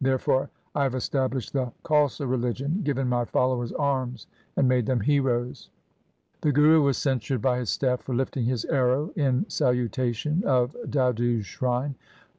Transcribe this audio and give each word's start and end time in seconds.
There 0.00 0.18
fore 0.18 0.48
I 0.74 0.84
have 0.84 0.94
established 0.94 1.52
the 1.52 1.70
Khalsa 1.84 2.26
religion, 2.26 2.80
given 2.84 3.06
my 3.06 3.26
followers 3.26 3.70
arms, 3.72 4.26
and 4.56 4.66
made 4.66 4.86
them 4.86 5.00
heroes.' 5.00 5.68
The 6.40 6.52
Guru 6.52 6.80
was 6.80 6.96
censured 6.96 7.42
by 7.42 7.58
his 7.58 7.68
staff 7.68 8.00
for 8.00 8.14
lifting 8.14 8.46
his 8.46 8.64
arrow 8.64 9.10
in 9.14 9.44
salutation 9.50 10.42
of 10.46 10.74
Dadu's 10.88 11.44
shrine. 11.44 11.96